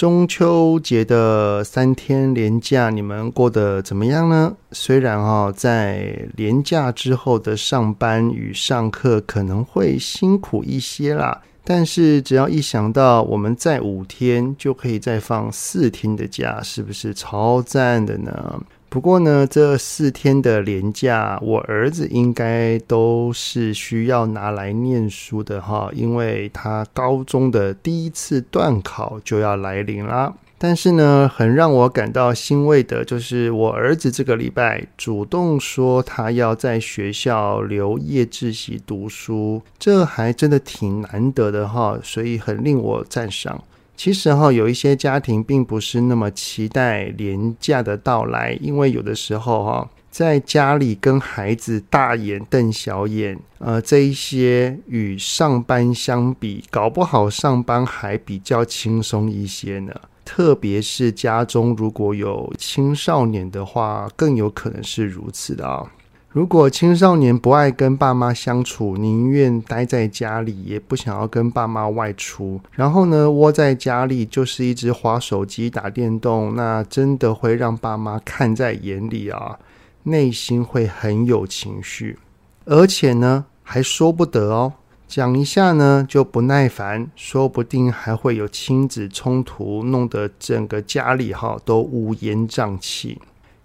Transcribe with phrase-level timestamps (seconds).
[0.00, 4.56] 中秋节的三天连假，你们过得怎么样呢？
[4.72, 18.58] 虽然哈，在连假之后的上班与上课可能会辛苦一些啦，但是只要一想到我们再五天就可以再放四天的假，是不是超赞的呢？
[18.90, 30.34] 不过呢，这四天的连假，我儿子应该都是需要拿来念书的哈，因为他高中的第一次段考就要来临啦。
[30.58, 43.62] 但是呢，很让我感到欣慰的就是，我儿子这个礼拜主动说他要在学校留夜自习读书，这还真的挺难得的哈，所以很令我赞赏。
[44.02, 59.92] 其实哈，有一些家庭并不是那么期待连假的到来，因为有的时候哈，在家里跟孩子大眼瞪小眼，呃，这一些与上班相比，搞不好上班还比较轻松一些呢。
[60.24, 65.86] 特别是家中如果有青少年的话，更有可能是如此的啊。
[66.32, 79.58] 如果青少年不爱跟爸妈相处，宁愿待在家里，也不想要跟爸妈外出，然后呢，窝在家里就是一直滑手机、打电动，那真的会让爸妈看在眼里啊，
[80.04, 82.16] 内心会很有情绪，
[82.64, 84.74] 而且呢，还说不得哦，
[85.08, 93.20] 讲一下呢就不耐烦，说不定还会有亲子冲突，弄得整个家里哈都乌烟瘴气。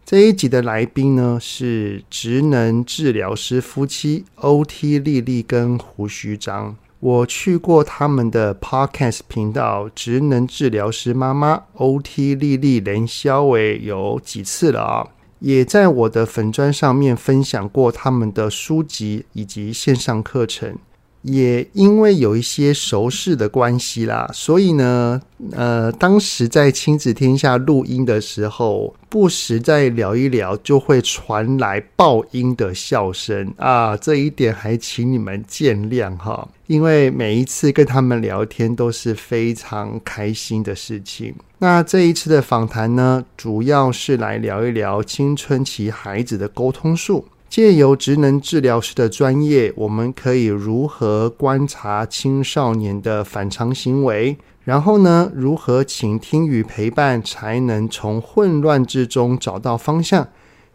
[0.05, 6.75] 这一集的来宾呢是职能治疗师夫妻 OT 丽丽跟胡须章。
[6.99, 15.07] 我去过他们的 Podcast 频道“职能治疗师妈妈 OT 丽丽连肖伟”有几次了啊，
[15.39, 20.77] 也在我的粉砖上面分享过他们的书籍以及线上课程。
[21.25, 25.19] 也因为有一些熟识的关系啦，所以呢，
[25.53, 36.47] 呃，当时在亲子天下录音的时候，不时在聊一聊，就会传来爆音的笑声啊，这一点还请你们见谅哈。
[36.67, 41.33] 因为每一次跟他们聊天都是非常开心的事情。
[41.57, 47.25] 那这一次的访谈呢，主要是来聊一聊青春期孩子的沟通术。
[47.55, 54.35] 借由职能治疗师的专业，我们可以如何观察青少年的反常行为？
[54.65, 60.27] 然后呢，如何倾听与陪伴，才能从混乱之中找到方向，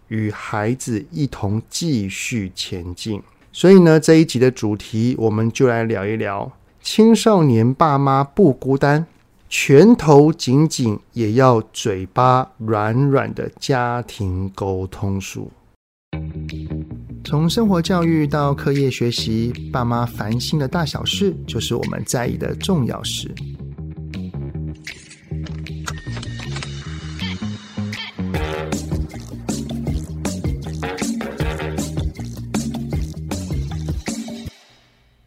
[0.08, 3.22] 与孩子一同继续前进？
[3.52, 9.04] 所以呢，这一集的主题，我们就来聊一聊青少年爸妈不孤单，
[9.50, 15.50] 拳头紧紧也要嘴巴软软的家庭沟通术。
[17.30, 23.32] 从生活教育到课业学习，爸妈烦心的大小事，就是我们在意的重要事。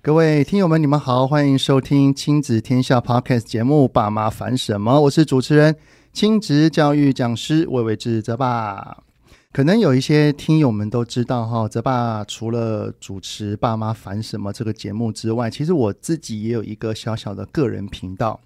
[0.01, 5.73] 各位听友们，你们好，欢迎收听亲子天下 Podcast 节目《爸妈烦什么》，我是主持人、
[6.11, 8.97] 亲子教育讲师魏玮志泽爸。
[9.53, 18.41] 可能有一些听友们都知道哈，泽爸除了主持《爸妈烦什么》这个节目之外，其实我自己也有一个小小的个人频道。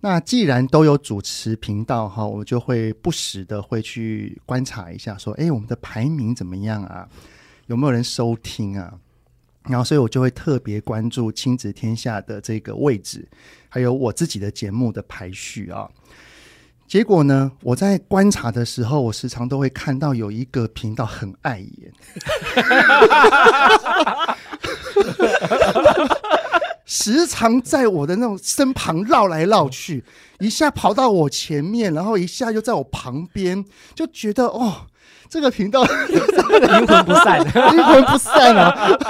[0.00, 7.08] 那既然都有主持频道哈，我就会不时的会去观察一下，说，哎，我们的排名怎么样啊？
[7.68, 8.92] 有没有人收听啊？
[9.62, 13.26] 然后，所以我就会特别关注亲子天下的这个位置，
[13.70, 15.88] 还有我自己的节目的排序啊。
[16.92, 21.90] 结果呢，我在观察的时候，我时常都会看到有一个频道很碍眼，
[26.84, 30.04] 时常在我的那种身旁绕来绕去，
[30.40, 33.64] 一下跑到我前面，然后一下又在我旁边，
[33.94, 34.88] 就觉得哦。
[35.32, 35.82] 这个频道
[36.12, 37.40] 阴魂不散，
[37.72, 39.00] 阴魂不散啊！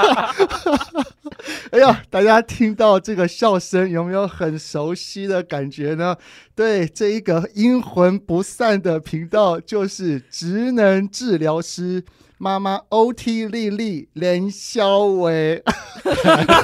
[1.72, 6.16] 哎呀，大家听到这个笑声，有没有很熟悉的感觉呢？
[6.54, 12.04] 对，这一个阴魂不散的频道，就是职能治疗师
[12.38, 15.60] 妈妈 OT 丽丽连肖伟。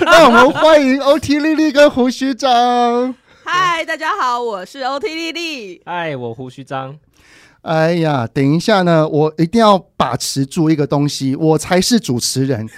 [0.02, 3.12] 那我们欢迎 OT 丽丽跟胡须张。
[3.42, 5.82] 嗨，大家好，我是 OT 丽丽。
[5.84, 6.96] 嗨，我胡须张。
[7.62, 12.66] 哎呀，等一下呢，我一定要把持住一个东西，我才是主持人。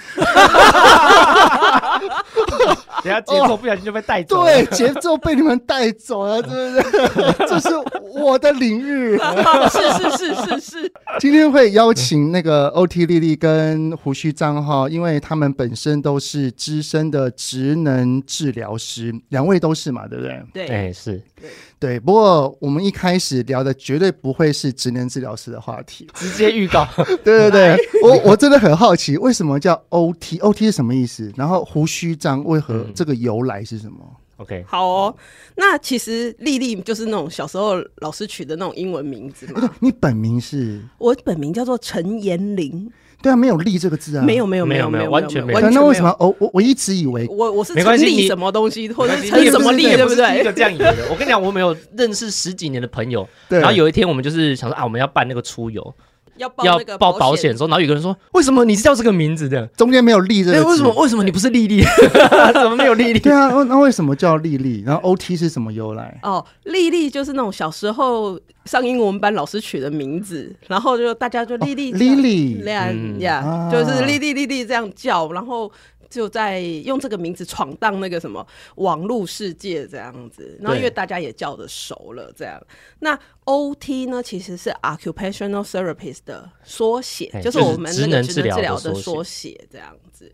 [3.03, 6.81] 等下节奏不小心就被带走了，对，节奏被你们带走了，对不
[7.19, 7.33] 对？
[7.49, 7.69] 这是
[8.13, 9.17] 我的领域，
[9.71, 10.93] 是是是是是。
[11.19, 20.43] 今天会邀请那个 OT 丽丽跟胡须张哈，因为他们本身都是资深的职能治疗师，两位都是嘛，对不对？
[20.53, 21.49] 对，哎，是对
[21.81, 21.99] 对。
[21.99, 26.87] 不过我们一开始聊的绝对不会是职能治疗师的话题，直接预告。
[27.25, 31.33] 对 对对， 我我真的很好奇，为什么叫 OT？OT 是什么意思？
[31.35, 32.85] 然后胡须章为何？
[32.95, 33.97] 这个由来是什么
[34.37, 35.15] ？OK，好哦。
[35.55, 39.69] 那其实丽丽就是那种小时候老师取的那种英文名字嘛。
[39.79, 40.79] 你本名是？
[40.99, 42.91] 我本名叫做陈延玲。
[43.21, 44.23] 对啊，没有“力”这个字啊。
[44.23, 45.59] 没有，没有，没有，没有，完全没有。
[45.69, 46.15] 那为什么？
[46.19, 50.39] 我我我一直以为我我是成立什么东西，或者成什么力，对不对？
[50.39, 51.07] 一个这样以为的。
[51.09, 55.93] 我跟你讲，我们有认识十几年的朋友， 然后有一天我们就是想说啊，我们要办那个出游。
[56.37, 56.63] 要报
[56.97, 59.65] 报保险的时候，然后有个人说：“为什么你是叫这个名字的？
[59.77, 60.69] 中间没有‘丽’这个字？
[60.69, 60.93] 为什么？
[60.95, 61.83] 为什么你不是丽丽？
[62.53, 63.19] 怎么没有丽丽？
[63.19, 64.83] 对啊，那为什么叫丽丽？
[64.85, 66.19] 然后 OT 是什么由来？
[66.23, 75.71] 哦，丽丽就是那种小时候上英文班老师取的名字，然后就大家就丽丽丽丽这样呀，就是丽丽、丽丽这样叫，然后。”
[76.11, 82.61] 就在用这个名字闯荡那个什么网络世界这样子然后因为大家也叫的熟了这样。
[82.99, 89.57] 那 ot 呢其实是 occupational therapist 的缩写就是我们那个治疗的缩写。
[89.71, 90.31] 这样子。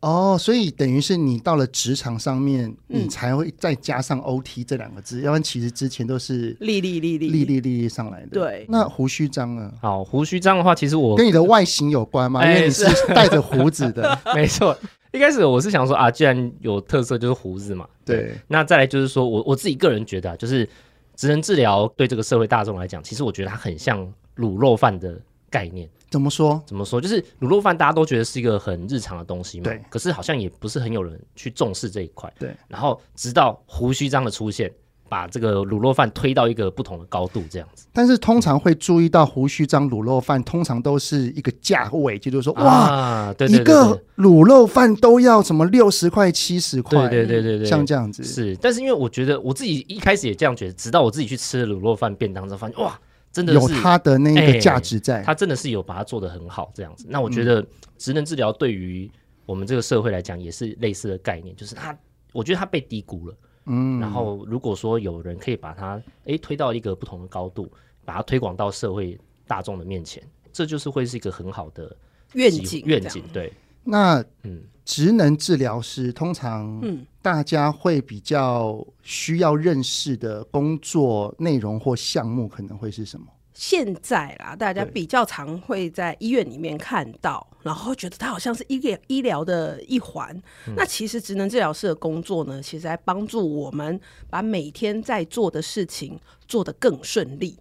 [0.00, 8.28] 哦所以等于是你到了职场上面你才会再加上 ot 这两个字要不然其实之前都是利利利利利利上来的。
[8.32, 8.66] 对。
[8.68, 9.72] 那胡须章呢？
[9.80, 12.46] 好胡须章的话其实我跟你的外形有关吗？
[12.46, 12.84] 因为你是
[13.14, 14.18] 带着胡子的。
[14.34, 14.76] 没错。
[15.14, 20.68] 一开始我是想说啊，既然有特色就是胡子嘛，对，那再来就是说我我自己个人觉得啊，就是
[21.14, 24.04] 职能治疗对这个社会大众来讲，其实我觉得它很像
[24.38, 25.16] 卤肉饭的
[25.48, 25.88] 概念。
[26.10, 26.60] 怎么说？
[26.66, 27.00] 怎么说？
[27.00, 29.80] 就是卤肉饭大家都觉得是一个很日常的东西嘛，对。
[29.88, 32.52] 可是好像也不是很有人去重视这一块，对。
[32.66, 34.68] 然后直到胡须章的出现。
[35.08, 37.86] 把这个卤肉饭推到一个不同的高度，这样子。
[37.92, 48.24] 但是通常会注意到胡须张卤肉饭，通常都是一个价位，就是说，哇，对对对对，一个卤肉饭都要什么六十块、七十块，对对对对对，像这样子。
[48.24, 52.98] 是，但是因为我觉得我自己一开始也这样觉得，直到我自己去吃了卤肉饭便当之后，发现哇，
[53.32, 57.06] 真的是有它的那个价值在，它真的是有把它做得很好，这样子。
[57.08, 57.64] 那我觉得
[57.98, 59.08] 职能治疗对于
[59.46, 61.96] 我们这个社会来讲也是类似的概念，就是它，
[62.32, 63.34] 我觉得它被低估了。
[63.66, 67.70] 嗯，然后如果说有人可以把它诶推到一个不同的高度，
[68.04, 70.22] 把它推广到社会大众的面前，
[70.52, 71.96] 这就是会是一个很好的
[72.34, 72.82] 愿景。
[72.84, 73.52] 愿景对。
[73.82, 83.26] 那嗯，职能治疗师通常嗯，大家会比较需要认识的工作内容或项目可能会是什么？
[83.54, 90.28] 现在啦，大家比较常会在医院里面看到，然后觉得它好像是医疗医疗的一环。
[90.66, 93.98] 嗯、那其实职能治疗师的工作呢，其实来帮助我们
[94.28, 96.18] 把每天在做的事情
[96.48, 97.56] 做得更顺利。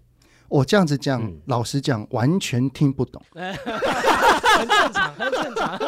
[0.50, 3.22] 我这样子讲，嗯、老实讲，完全听不懂。
[3.34, 5.80] 很正常，很正常。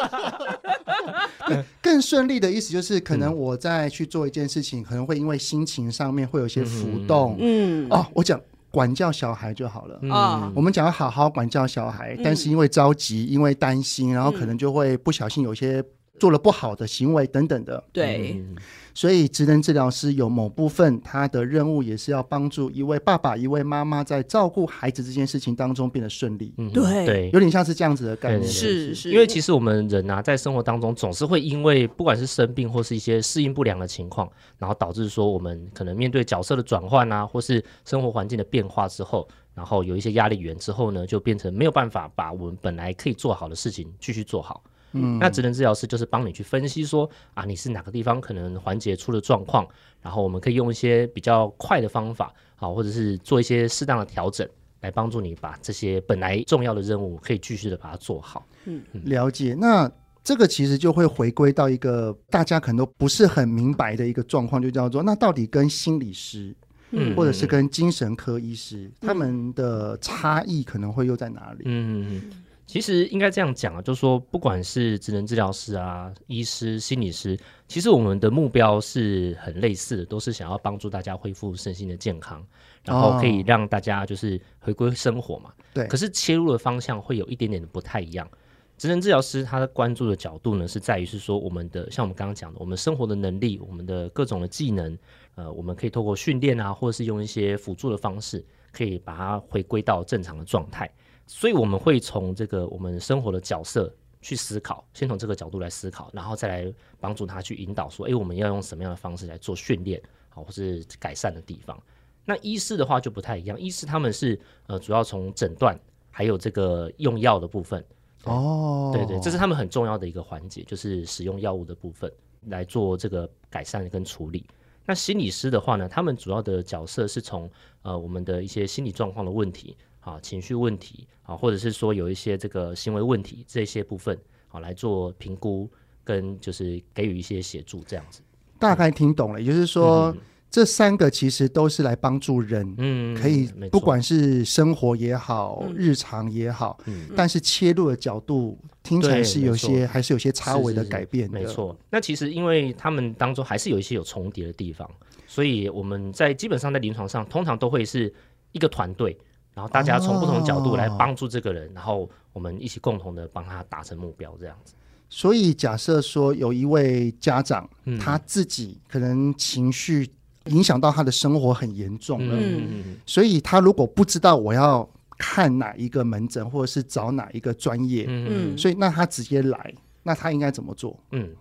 [1.82, 7.36] 更顺利的意思就是，可能我在去做一件事情，嗯、可能会因为心情上面会有些浮动。
[7.40, 8.40] 嗯，哦，我讲。
[8.76, 10.42] 管教小孩就好了啊！
[10.42, 15.82] 嗯、我们讲要好好管教小孩，嗯、但是因为着急，因为担心，然后可能就会不小心有些
[16.18, 17.82] 做了不好的行为等等的。
[17.92, 18.34] 对。
[18.36, 18.56] 嗯
[18.96, 26.54] 所以，职能治疗师有某部分他的任务也是要帮助一位爸爸、一位妈妈在照顾孩子这件事情当中变得顺利。
[26.56, 28.50] 嗯，对对，有点像是这样子的概念。
[28.50, 44.64] 是是，因为其实我们人啊，在生活当中总是会因为不管是生病或是一些适应不良的情况，然后导致说我们可能面对角色的转换啊，或是生活环境的变化之后，然后有一些压力源之后呢，就变成没有办法把我们本来可以做好的事情继续做好。
[44.96, 49.66] 嗯，那职能治疗师就是帮你去分析说啊，你是哪个地方可能环节出了状况，
[50.02, 54.48] 然后我们可以用一些比较快的方法，好，或者是做一些适当的调整，
[54.80, 58.46] 来帮助你把这些本来重要的任务可以继续的把它做好。
[58.64, 59.54] 嗯，了解。
[59.54, 59.90] 那
[60.24, 66.52] 这个其实就会回归到一个大家可能都不是很明白的一个状况，就叫做那到底跟心理师，
[66.90, 71.62] 嗯，或者是跟精神科医师，嗯，他们的差异可能会又在哪里？
[71.66, 72.22] 嗯嗯。
[72.66, 82.44] 其实应该这样讲啊，就是说，不管是职能治疗师啊、医师、心理师，其实我们的目标是很类似的，都是想要帮助大家恢复身心的健康，
[82.82, 85.52] 然后可以让大家就是回归生活嘛。
[85.72, 85.86] 对。
[85.86, 88.28] 可是切入的方向会有一点点的不太一样。
[88.76, 94.98] 职能治疗师他的关注的角度呢，是在于是说我们的像我们刚刚讲的，我们生活的能力、我们的各种的技能，
[95.36, 100.90] 呃，我们可以透过训练啊，或者是用一些辅助的方式，可以把它回归到正常的状态。
[101.26, 111.80] 所以我们会从这个我们生活的角色去思考，先从这个角度来思考，然后再来帮助他去引导说，诶，我们要用什么样的方式来做训练，好，或是改善的地方。
[112.24, 115.78] 那医师的话就不太一样，医师他们是呃，主要从诊断
[116.10, 117.84] 还有这个用药的部分。
[118.24, 122.12] 哦，对对，这是他们很重要的一个环节，就是使用药物的部分
[122.46, 124.44] 来做这个改善跟处理。
[124.84, 127.48] 那心理师的话呢，他们主要的角色是从
[127.82, 135.68] 呃我们的一些心理状况的问题啊、情绪问题啊，或者是说有一些这个行为问题这些部分啊来做评估
[136.04, 138.20] 跟就是给予一些协助这样子。
[138.58, 140.12] 大概听懂了，也就是说。
[140.12, 151.76] 嗯这三个其实都是来帮助人，嗯，可以不管是生活也好，嗯、日常也好，嗯，但是切入的角度听起来是有些还是有些差微的改变的，没错。
[151.90, 154.88] 那其实因为他们当中还是有一些有重叠的地方，
[155.26, 158.10] 所以我们在基本上在临床上通常都会是
[158.52, 159.18] 一个团队，
[159.56, 164.74] 然后大家从不同角度来帮助这个人，哦、然后我们一起共同的帮他达成目标，这样子。
[165.08, 170.08] 所以假设说有一位家长，嗯、他自己可能情绪。
[170.46, 180.96] 影响到他的生活很严重了，嗯，所以他如果不知道我要看哪一个门诊，或者是找哪一个专业，嗯，所以那他直接来，那他应该怎么做？
[181.10, 181.34] 嗯，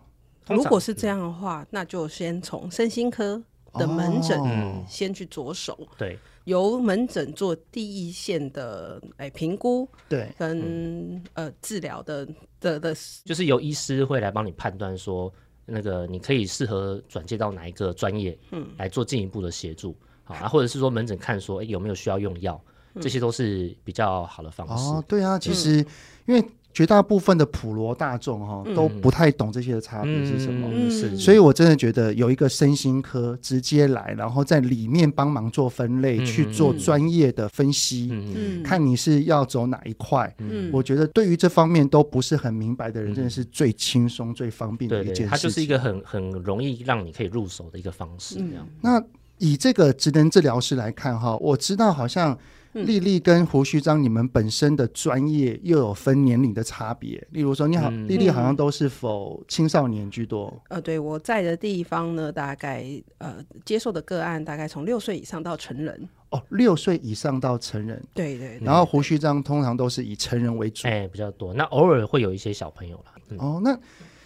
[0.47, 3.39] 如果是这样的话，那就先从身心科
[3.73, 4.41] 的门诊
[4.87, 12.25] 先去着手，对，由门诊做第一线的哎评估，对，跟呃治疗的
[12.59, 15.31] 的的，就是由医师会来帮你判断说。
[15.67, 24.89] 那个你可以适合转介到哪一个专业，嗯，来做进一步的协助，好、嗯、啊，或者是说门诊看说，哎、欸，有没有需要用药，嗯、这些都是比较好的方式。
[24.91, 25.87] 哦，对啊，其实、嗯、
[26.27, 26.49] 因为。
[26.75, 40.35] 绝大部分的普罗大众哈都不太懂这些的差别是什么，嗯、是，所以我真的觉得有一个身心科直接来，然后在里面帮忙做分类，嗯、去做专业的分析，嗯、看你是要走哪一块。
[40.39, 45.29] 嗯、我觉得对于这方面都不是很明白的人，真的是最轻松、最方便的一件事情。
[45.29, 48.43] 它就是一个很很容易让你可以入手的一个方式。
[48.81, 49.01] 那
[49.37, 52.37] 以这个职能治疗师来看哈，我知道好像。
[52.83, 57.25] 莉莉跟胡须章，你们本身的专业又有分年龄的差别。
[57.31, 60.53] 例如说，你好，莉莉好像都是否青少年居多？
[60.67, 62.85] 呃，对，我在的地方呢，大概
[63.19, 66.09] 呃接受的个案大概从六岁以上到成人。
[66.31, 68.03] 哦，六岁以上到成人。
[68.13, 68.65] 对对，对。
[68.65, 71.53] 然后胡须章通常都是以成人为主，哎，比较多。
[71.53, 73.13] 那偶尔会有一些小朋友啦。
[73.29, 73.79] 嗯、哦，那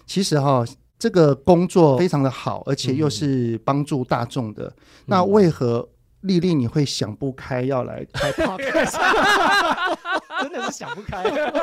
[0.08, 0.66] 其实哈，
[0.98, 4.66] 这个工作非常的好，而且又是帮助大众的。
[4.66, 4.74] 嗯、
[5.06, 5.88] 那为何？
[6.22, 8.98] 莉莉， 你会想不开要来开 podcast，
[10.42, 11.54] 真的是想不开、欸，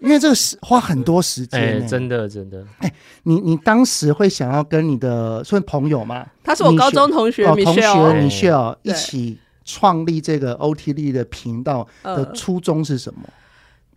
[0.00, 2.64] 因为这个是花很多时间、欸欸，真的真的。
[2.78, 2.94] 哎、欸，
[3.24, 6.26] 你你当时会想要跟你的算朋友吗？
[6.42, 13.20] 他是我高中同学，哦同学 Michelle 一起创立这个 OT 丽的频道的初衷是什么？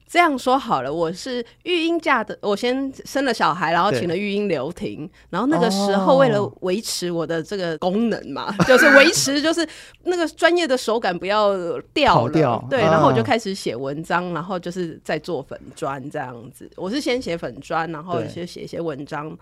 [0.08, 9.68] 这样说好了，我是育婴假的，我先生了小孩，然后请了育婴留停，然后那个时候为了维持我的这个功能嘛，哦、 就是维持就是
[10.04, 11.52] 那个专业的手感不要
[11.94, 16.70] 掉了，掉对，然后我就开始写文章，然后就是在做粉砖这样子。
[16.78, 19.38] 我是先写粉砖，然后先写一些文章，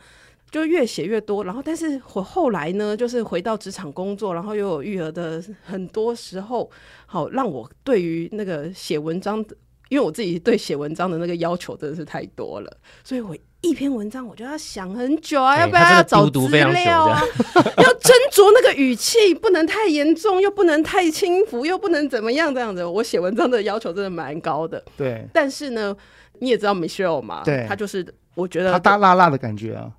[0.50, 6.67] 就越写越多，然后但是我后来呢，就是回到职场工作，然后又有育儿的很多时候，
[7.05, 9.55] 好让我对于那个写文章的。
[9.89, 17.19] 因为我自己对写文章的那个要求真的是太多了，所以我一篇文章我就要想很久啊，欸、要不要要找资料啊，
[17.77, 22.83] 要斟酌那个语气，不能太严重，又不能太轻浮，又不能怎么样这样子。
[22.83, 24.83] 我写文章的要求真的蛮高的。
[24.95, 25.95] 对，但是呢，
[26.39, 29.91] 你也知道 Michelle 嘛，对，他就是我觉得他大辣辣的感觉啊。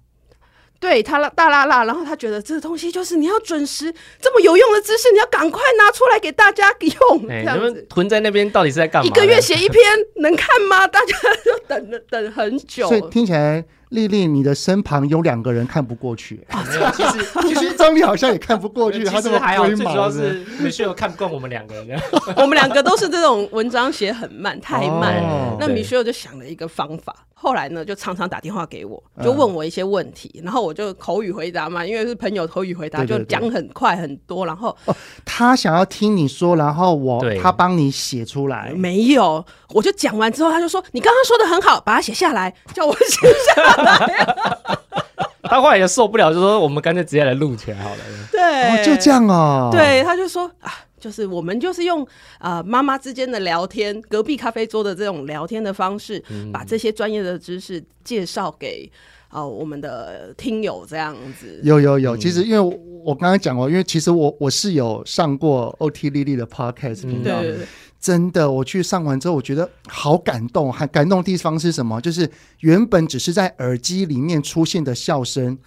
[0.79, 7.29] 对他大拉拉，然后他觉得这个东西就是你要准时这么有用的知识，你要赶快拿出来给大家用。
[7.29, 9.07] 欸、这样子囤在那边到底是在干嘛？
[9.07, 9.83] 一个月写一篇
[10.17, 10.87] 能看吗？
[10.87, 12.89] 大家都等了 等很久。
[12.89, 13.65] 所以听起来。
[13.91, 16.45] 莉莉，你的身旁有两个人看不过去。
[16.69, 22.01] 没有，其实 其实张力好像也看不过去，他这么还好，最主要是美秀看不惯我们两个人。
[22.37, 25.23] 我们两个都是这种文章写很慢，太慢。
[25.61, 34.45] 那米秀就想了一个方法，后来呢就常常打电话给我，就问我一些问题，然后我就口语回答嘛，因为是朋友口语回答，就讲很快很多。
[34.47, 34.77] 然后
[35.25, 38.73] 他想要听你说，然后我他帮你写出来。
[38.75, 43.76] 没有，我就讲完之后，他就说你刚刚说的很好，把它写下来，叫我写下来。
[45.49, 47.97] 他后来也受不了，就说我们干脆直接来录起来好了。
[48.33, 49.69] 对、哦，就这样哦。
[49.71, 52.05] 对，他就说啊，就是我们就是用
[52.39, 58.91] 啊妈妈之间的聊天，隔壁咖啡桌的这种聊天的方式，嗯、把这些专业的知识介绍给
[59.31, 61.61] 呃我们的听友这样子。
[61.63, 62.73] 有有有，其实因为我
[63.05, 67.41] 我刚刚讲过，因为其实我我是有上过 OT 丽丽的 Podcast 频道。
[67.41, 67.57] 对。
[68.01, 70.73] 真的，我去上完之后，我觉得好感动。
[70.73, 72.01] 还感动的地方是什么？
[72.01, 75.59] 就是原本只是在耳机里面出现的笑声，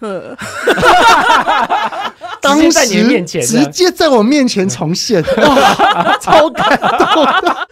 [2.40, 5.22] 当时在你面前，直接在我面前重现，
[6.22, 7.68] 超感动的。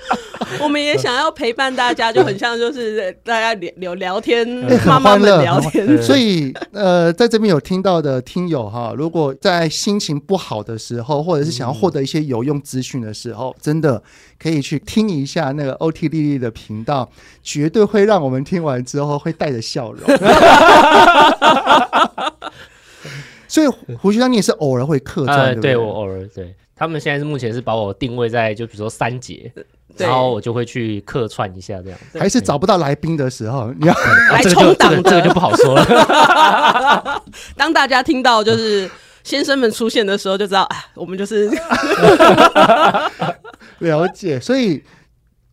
[0.61, 4.47] 我们也想要陪伴大家，就很像就是大家聊聊天，
[4.87, 6.03] 妈妈们聊天。
[6.03, 14.03] 所以呃，在这边有听到的听友哈，如果在心情不好的时候，或者是想要获得一些有用资讯的时候，真的
[14.39, 17.09] 可以去听一下那个 OT 莉莉的频道，
[17.43, 20.03] 绝对会让我们听完之后会带着笑容。
[23.47, 25.73] 所以胡学长，你也是偶尔会客串，对对？
[25.73, 26.55] 对，我偶尔对。
[26.77, 29.51] 他们现在是目前是把我定位在就比如说三节，
[29.97, 31.99] 然后我就会去客串一下这样。
[32.15, 33.95] 还是找不到来宾的时候，你要
[34.31, 37.21] 来充档，这个就不好说了。
[37.57, 38.89] 当大家听到就是
[39.29, 41.51] 先生们出现的时候，就知道哎，我们就是
[43.81, 44.41] 了解。
[44.41, 44.83] 所以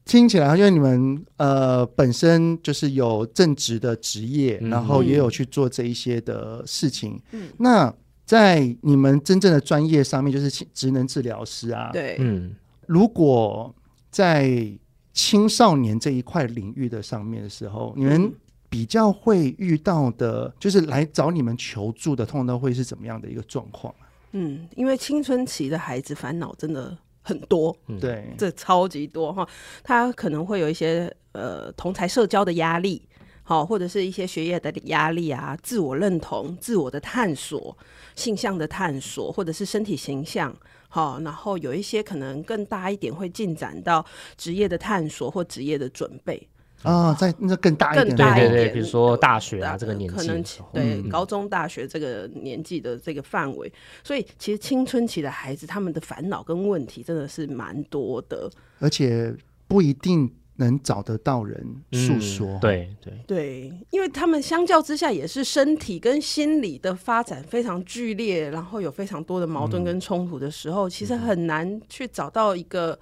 [0.05, 7.21] 听起来，因为你们呃本身就是有正职的职业，然后也有去做这一些的事情。
[7.31, 7.93] 嗯，那。
[8.25, 11.91] 在你们真正的专业上面，就是职能治疗师啊。
[11.93, 12.55] 对，嗯，
[12.87, 13.71] 如果
[14.09, 14.67] 在
[15.13, 18.33] 青少年这一块领域的上面的时候，你们
[18.75, 23.95] 比较会遇到的，就是来找你们求助的，通常都会是怎么样的一个状况？
[24.33, 29.47] 嗯，因为青春期的孩子烦恼真的很多，对，这超级多哈，
[29.81, 33.01] 他可能会有一些呃同才社交的压力。
[33.47, 37.77] 好，或者是一些学业的压力啊，自我认同、自我的探索、
[38.15, 40.53] 性向的探索，或者是身体形象，
[40.89, 44.05] 好，然后有一些可能更大一点，会进展到
[44.35, 46.49] 职业的探索或职业的准备
[46.83, 53.71] 啊，在那更大一点，更大一点，对对对，比如说大学啊这个年纪，可能对高中、大学这个年纪的这个范围，
[54.03, 59.35] 所以其实青春期的孩子他们的烦恼跟问题真的是蛮多的，而且
[59.67, 60.31] 不一定。
[60.57, 63.13] 能找得到人诉说，嗯、对对。
[63.27, 72.97] 对，因为他们相较之下也是身体跟心理的发展非常剧烈，然后有非常多的矛盾跟冲突的时候，嗯、其实很难去找到一个，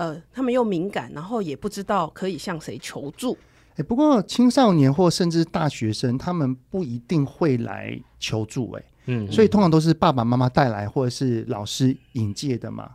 [0.00, 3.36] 呃，他们又敏感，然后也不知道可以向谁求助。
[3.76, 12.92] 哎，不过青少年或甚至大学生，他们不一定会来求助，哎，嗯，所以通常都是爸爸妈妈带来，或者是老师引介的嘛。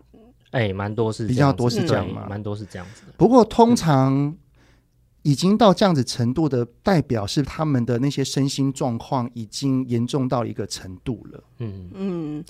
[0.50, 3.14] 哎，蛮多是比较多是这样嘛，蛮多是这样子的。
[3.18, 4.36] 不过通常
[5.22, 11.44] 已经到这样子程度的，代表是他们的那些身心状况已经严重到一个程度了。
[11.60, 12.46] 嗯嗯，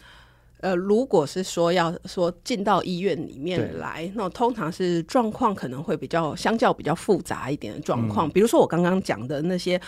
[0.61, 9.79] 呃，如果是说要说进到医院里面来，那通常是状况可能会比较相较比较复杂一点的状况，嗯、比如说我刚刚讲的那些。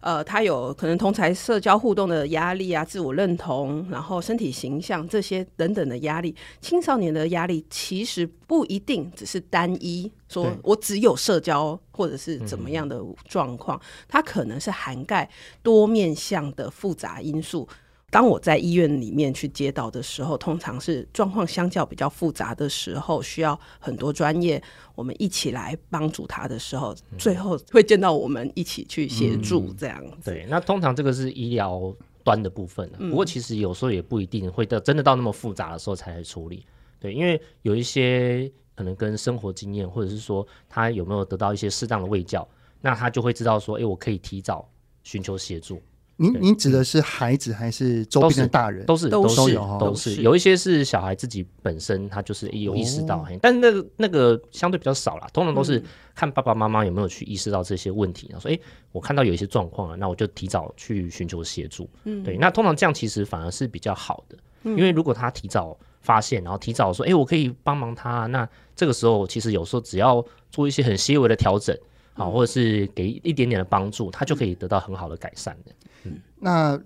[0.00, 6.36] 呃，他有可能同才社交互动的压力啊，自我认同，然后身体形象这些等等的压力。
[6.60, 15.26] 青少年的压力其实不一定只是单一，说我只有社交或者是怎么样的状况，它可能是涵盖
[15.62, 17.66] 多面向的复杂因素。
[18.14, 24.62] 当我在医院里面去接到的时候，通常是状况相较比较复杂的时候，需要很多专业
[24.94, 30.32] 我们一起来帮助他的时候，嗯、最后会见到我们一起去协助这样子、嗯。
[30.32, 36.64] 对，那通常这个是医疗端的部分、不过其实有时候也不一定会到真的到那么复杂的时候才来处理。
[37.00, 42.46] 对，因为有一些可能跟生活经验，或者是说他有没有得到一些适当的喂教，
[42.80, 44.70] 那他就会知道说，哎、欸，我可以提早
[45.02, 45.82] 寻求协助。
[46.16, 48.86] 您您指的是孩子还是周边的大人？
[48.86, 50.22] 都是都是都有都是。
[50.22, 55.82] 有一些是小孩自己本身他就是有意识到，哦、但是那个那个相对比较少啦，通常都是
[56.14, 58.58] 看爸爸妈妈有没有去意识到这些问题，然后说哎，
[58.92, 61.90] 我看到有一些状况了，那我就提早去寻求协助。
[62.04, 71.76] 嗯，对，那通常这样其实反而是比较好的，因为如果他提早发现，然后提早说哎，我可以帮忙他，那这个时候其实有时候只要做一些很细微的调整，
[72.12, 75.72] 好，或者是给一点点的帮助，他就可以得到很好的改善的。
[76.04, 76.80] 嗯，那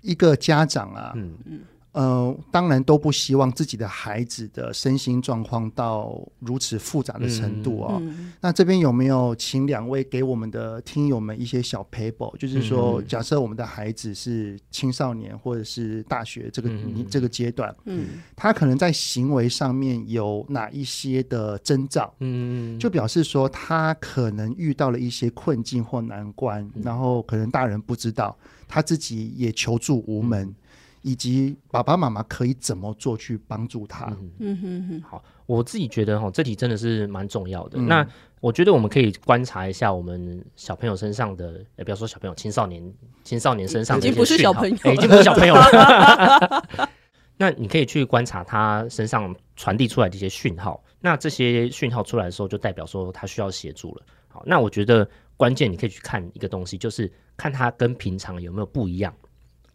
[0.00, 1.60] 一个家长啊，嗯嗯，
[1.92, 7.98] 呃，当然都不希望自己的孩子的身心状况到如此复杂的程度哦。
[8.00, 12.36] 嗯、那这边有没有请两位给我们的听友们一些小 paper？
[12.36, 22.14] 就是说，假设我们的孩子是青少年或者是大学这个、嗯、这个阶段，嗯，他可能在行为上面有哪一些的征兆？
[22.20, 28.36] 嗯，就表示说他可能遇到了一些困境或难关，嗯、然后可能大人不知道。
[28.68, 30.54] 他自己也求助无门，
[31.02, 34.06] 以及爸爸妈妈可以怎么做去帮助他？
[34.20, 37.78] 嗯嗯哼哼，好，我自己觉得哈，这题真的是蛮重要的。
[37.78, 38.06] 嗯那
[38.40, 46.64] 我觉得我们可以观察一下我们小朋友身上的，呃，不要说小朋友，青少年，青少年身上的已经不是一些讯号小朋友哎已经不是小朋友了。
[47.36, 54.02] 那你可以去观察他身上传递出来的一些讯号，那这些讯号出来的时候，就代表说他需要协助了。
[54.28, 59.14] 好，那我觉得关键你可以去看一个东西，就是看他跟平常有没有不一样，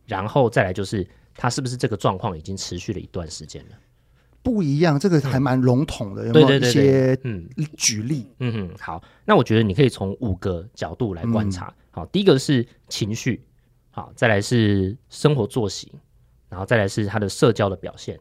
[0.06, 3.76] 然后再来就是他是不是这个状况已经持续了一段时间了。
[4.43, 7.49] 不一样，这个还蛮笼统的，有没对有一些嗯。
[7.78, 8.28] 举例？
[8.39, 11.73] 嗯嗯，好，那我觉得你可以从五个角度来观察。
[11.91, 13.41] 好，第一个是情绪，
[13.91, 15.93] 好，再来是生活作息，
[16.49, 18.19] 然后再来是他的社交的表现，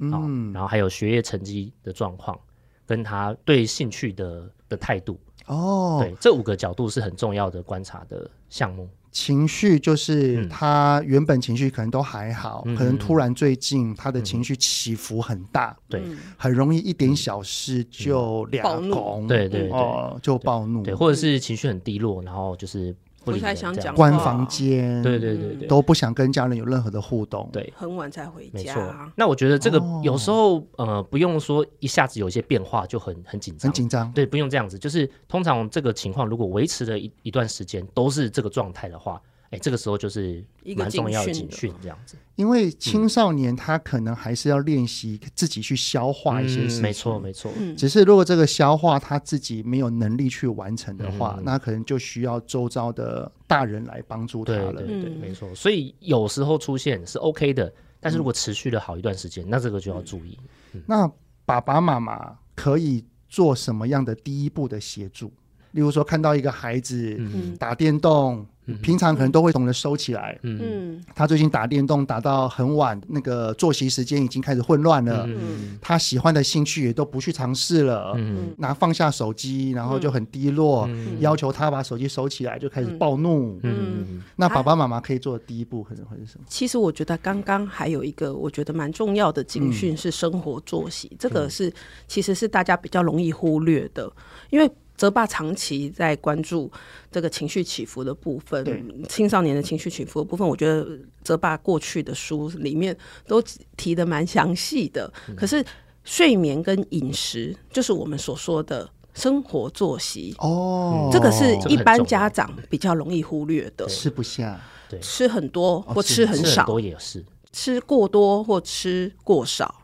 [0.00, 2.36] 嗯，然后还有学业成绩的状况，
[2.84, 5.20] 跟他对兴趣的的态度。
[5.46, 8.88] 哦，对，这五个角度是很重要的观察的项目。
[9.10, 10.48] 情绪就是嗯。
[10.48, 16.00] 他原本情绪可能都还好，嗯可能突然最近他的情绪起伏很大，对。
[16.04, 18.94] 嗯很容易一点小事就俩暴怒。
[18.94, 19.70] 拱，对对对。
[19.70, 27.72] 哦，就暴怒，对，或者是情绪很低落，然后就是不太想讲关房间，对对对对，都不想跟家人有任何的互动，对。
[27.76, 28.74] 很晚才回没错。
[28.74, 30.00] 家，，那我觉得这个哦。
[30.04, 39.20] 有时候、呃，不用说一下子有一些变化就很很紧张，很紧张，对，不用这样子，就是通常这个情况如果维持了一一段时间都是这个状态的话，
[39.52, 42.16] 哎，这个时候就是一个蛮重要的警警讯讯，这样子。
[42.36, 54.72] 因为青少年他可能还是要练习自己去消化一些事情，嗯、没错没错，嗯，只是如果这个消化他自己没有能力去完成的话，嗯那可能就需要周遭的大人来帮助他了。
[54.72, 55.54] 对对对，嗯没错。
[55.54, 60.38] 所以有时候出现是 OK 的，但是如果持续了好一段时间，那这个就要注意。
[60.86, 61.06] 那
[61.44, 65.30] 爸爸妈妈可以做什么样的第一步的协助？
[65.72, 68.46] 例如说，看到一个孩子嗯打电动，嗯
[68.80, 70.38] 平常可能都会懂得收起来。
[70.42, 70.58] 嗯。
[70.62, 75.24] 嗯他最近打电动打到很晚，那个作息时间已经开始混乱了。
[75.26, 75.78] 嗯。
[75.80, 78.54] 他喜欢的兴趣也都不去尝试了，嗯。
[78.58, 81.20] 拿放下手机，然后就很低落，嗯。
[81.20, 83.58] 要求他把手机收起来，就开始暴怒。
[83.62, 84.22] 嗯。
[84.36, 86.44] 那爸爸妈妈可以做的第一步可能会是什么？
[86.48, 91.72] 其实我觉得刚刚还有一个我觉得蛮重要的警讯是生活作息，这个是
[92.06, 94.10] 其实是大家比较容易忽略的，
[94.50, 94.70] 因为
[95.02, 96.70] 泽爸长期在关注
[97.10, 100.86] 这个情绪起伏的部分，青少年的情绪起伏的部分，我觉得
[101.24, 103.42] 泽爸过去的书里面都
[103.76, 105.12] 提的蛮详细的。
[105.36, 105.64] 可是
[106.04, 113.84] 睡眠跟饮食，就是我们所说的生活作息，哦，这个是一般家长比较容易忽略的。
[113.88, 114.60] 吃不下，
[115.00, 119.82] 吃很多或是吃吃很少，多也是，吃过多或吃过少，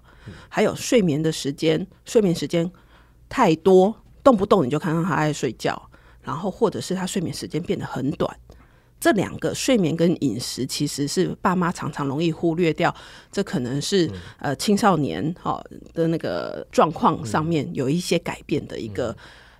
[0.48, 2.70] 还有睡眠的时间，睡眠时间
[3.28, 3.92] 太多，
[4.28, 5.80] 动不动你就看到他爱睡觉，
[6.20, 8.38] 然后或者是他睡眠时间变得很短。
[9.00, 12.94] 这两个睡眠跟饮食其实是爸妈常常容易忽略掉，
[13.32, 15.64] 这可能是、呃青少年哈、
[15.94, 19.16] 的那个状况上面有一些改变的一个，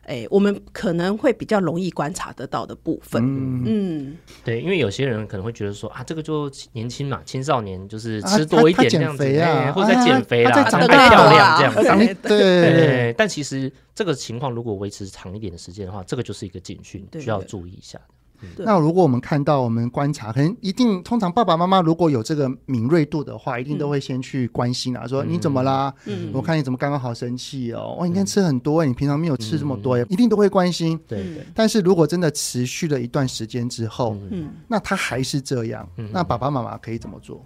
[0.08, 3.22] 诶、我们可能会比较容易观察得到的部分。
[3.66, 17.98] 嗯对，因为有些人可能会觉得说啊，这个就年轻嘛，青少年就是啊吃多一点这样子，减肥啊哎或者在减肥啦，啊长得漂亮啊这样对对对，但其实这个情况如果维持长一点的时间的话，这个就是一个警讯，需要注意一下。
[17.98, 18.17] 对
[18.56, 25.92] 那如果我们看到，我们观察，可能一定通常爸爸妈妈如果有这个敏锐度的话，一定都会先去关心啊，说你怎么啦？
[26.06, 26.30] 嗯。
[26.32, 30.98] 我看你怎么刚刚好生气哦，哇，你看吃很多，你平常没有吃这么多，一定都会关心。
[31.06, 31.22] 对。
[31.22, 34.50] 对，但是如果真的持续了一段时间之后，嗯。
[34.66, 37.44] 那他还是这样，那爸爸妈妈可以怎么做？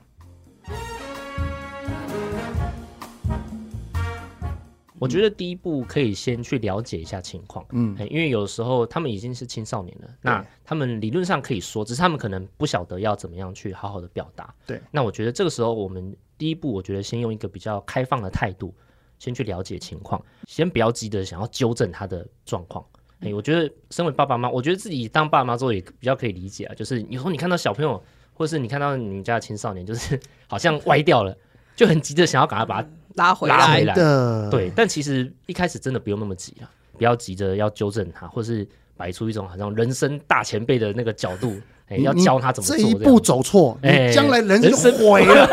[5.03, 14.55] 我觉得第一步可以先去了解一下情况，嗯哎因为有时候他们已经是青少年了，那他们理论上可以说，只是他们可能不晓得要怎么样去好好的表达。
[14.65, 18.73] 对，那我觉得这个时候我们第一步，我觉得先用一个比较开放的态度，
[19.19, 22.85] 先去了解情况，先不要急着想要纠正他的状况。
[23.19, 28.01] 哎，我觉得身为爸爸妈妈，我觉得自己当爸妈之后也比较可以理解啊，就是有时候你看到小朋友，
[28.35, 31.37] 或是你看到你们家的青少年，就是 好像歪掉了，
[31.75, 33.85] 就很急着想要赶快把他拉回来拉回。
[33.85, 41.55] 来的，对，但其实一开始真的不用那么急啊，不要急着要纠正他，或是摆出一种好像人生大前辈的那个角度，
[41.89, 45.47] 哎、要教他怎么做这一步走错，哎你将来人生毁了。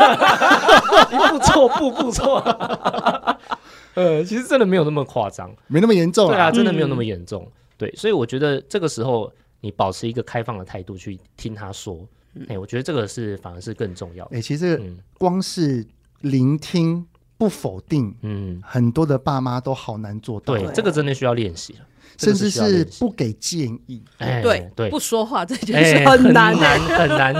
[1.12, 2.38] 一步错步步错。
[3.94, 6.50] 呃，其实真的没有那么夸张，没那么严重对啊，啊。
[6.50, 7.46] 真的没有那么严重。
[7.76, 12.06] 对，所以我觉得这个时候你保持一个开放的态度去听他说，
[12.48, 14.36] 哎、我觉得这个是反而是更重要的。
[14.36, 15.84] 哎、其实嗯光是
[16.20, 17.04] 聆听
[17.40, 21.78] 不否定，嗯，很多的爸妈都好难做到，对，这个真的需要练习了。
[22.18, 26.54] 甚至是不给建议，哎，对对，不说话这件事很难。
[26.54, 27.34] 很难。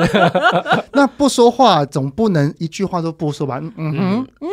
[0.94, 3.60] 那不说话总不能一句话都不说吧？
[3.76, 4.26] 嗯哼，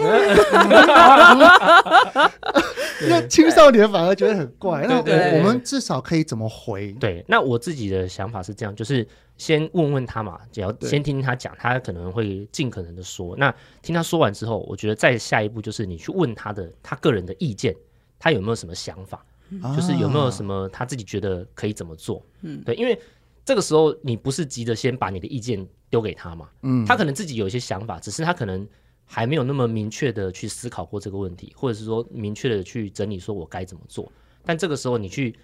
[3.09, 4.85] 那青少年反而觉得很怪。
[4.87, 4.97] 那
[5.37, 6.91] 我们至少可以怎么回？
[6.93, 9.07] 对，那我自己的想法是这样，就是
[9.37, 13.35] 先问问他嘛，只要先听听他讲，他可能会尽可能的说。
[13.37, 17.75] 那听他说完之后，我觉得再下一步就是你去问他的他个人的意见，
[18.17, 19.25] 他有没有什么想法？
[19.73, 22.21] 就是有没有什么他自己觉得可以怎么做？
[22.41, 22.99] 嗯，对，因为
[23.45, 28.67] 这个时候你不是急着先把你的意见丢给他嘛，嗯，他可能自己有一些想法，只是他可能
[29.07, 34.11] 还没有那么明确的去思考过这个问题，或者是说明确的去整理说我该怎么做。
[34.45, 35.35] 但这个时候你去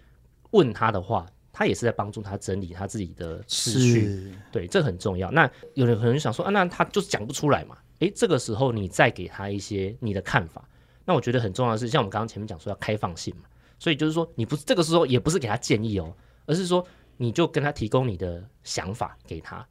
[0.52, 5.32] 问他的话，他也是在帮助他整理他自己的思绪，对，这很重要。
[5.32, 7.78] 那有人可能想说啊，那他就是讲不出来嘛？
[7.99, 10.67] 诶，这个时候你再给他一些你的看法，
[11.06, 13.43] 那我觉得很重要的是，像我们刚刚前面讲说要开放性嘛。
[13.80, 16.86] 所以就是说，你不是这个时候也不是给他建议哦，而是说
[17.17, 19.67] 你就跟他提供你的想法给他，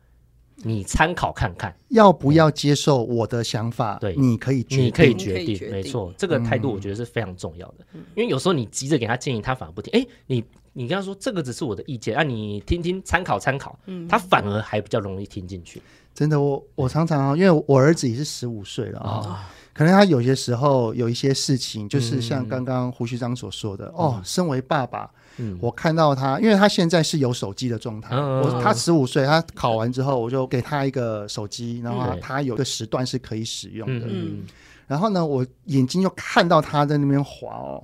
[0.63, 3.99] 你参考看看要不要接受我的想法。
[4.01, 7.87] 对，你可以，你可以决定，没错，这个态度我觉得是非常重要的。
[7.93, 9.93] 嗯，因为有时候你急着给他建议，他反而不听。
[9.93, 15.83] 哎，你你跟他说这个只是我的意见，啊，你听听参考参考，他反而还比较容易听进去。
[16.15, 19.21] 真的，我我常常因为我儿子也是十五岁了啊。
[19.25, 19.37] 哦
[19.75, 34.45] 可能他有些时候有一些事情，就是像刚刚胡旭章所说的，嗯、哦，身为爸爸，嗯、我看到他，因为他现在是有手机的状态，嗯、我他十五岁，他考完之后，我就给他一个手机，然后他有个时段是可以使用的，嗯、
[34.87, 37.83] 然后呢，我眼睛就看到他在那边滑哦，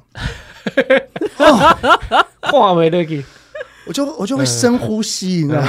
[2.42, 3.24] 画没得给，
[3.86, 5.68] 我就我就会深呼吸，你知道吗？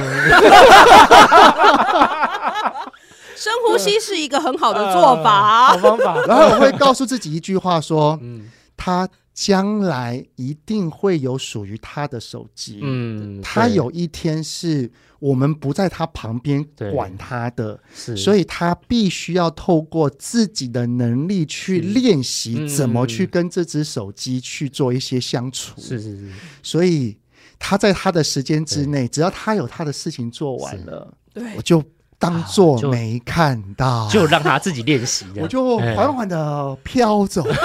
[3.35, 6.21] 深呼吸是一个很好的做法，好方法。
[6.27, 9.07] 然后我会告诉自己一句话说：“嗯，他
[9.41, 12.81] 将来一定会有属于他的手机。
[12.83, 25.79] 嗯，他有一天是我们不在他旁边管他的，所以他必须要透过自己的能力去练习怎么去跟这只手机去做一些相处。
[25.79, 26.31] 是是是。
[26.61, 27.17] 所以
[27.57, 31.81] 他在他的时间之内，只要他有他的事情做完了，对，我就。”
[32.19, 35.25] 当做没看到，就让他自己练习。
[35.37, 37.43] 我就缓缓的飘走。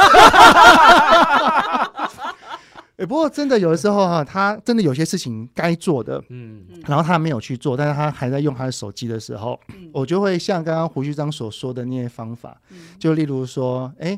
[2.96, 9.58] 哎，不过真的有的时候哈，他真的有些事情该做的，嗯，然后他没有去做，但是他还在用他的手机的时候，
[9.92, 12.56] 我就会像刚刚胡旭章所说的那些方法，
[12.96, 14.16] 就例如说，哎，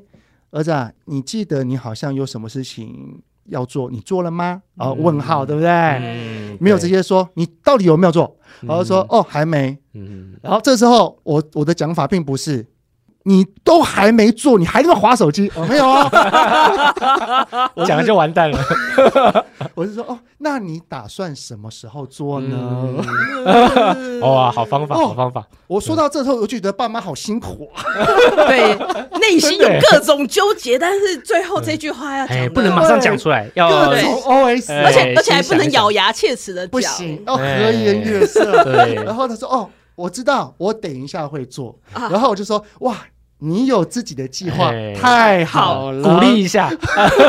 [0.50, 4.62] 儿子啊，你记得你好像有什么事情要做，你做了吗？
[4.76, 6.56] 哦，问号，对不对？
[6.60, 9.76] 没有直接说你到底有没有做，然后说哦，还没。
[10.42, 12.66] 然后这时候我我的讲法并不是
[13.28, 16.08] 你都还没做，你还在那滑手机，哦，没有啊，
[17.74, 18.58] 我 讲了就完蛋了。
[19.74, 23.04] 我是说哦，那你打算什么时候做呢？
[24.22, 25.44] 哇，好方法，好方法。
[25.66, 27.82] 我说到这时候，我觉得爸妈好辛苦啊。
[28.46, 28.76] 对，
[29.18, 38.62] 内心有各种纠结，但是最后这句话要讲，不能马上讲出来，要 OS，而且而且还不能咬牙切齿的讲，不行，要和颜悦色。
[38.62, 39.68] 对，然后他说哦。
[39.96, 42.94] 我知道，我等一下会做，啊、然后我就说，哇，
[43.38, 46.72] 你有自己的计划，欸、太好了，鼓励一下。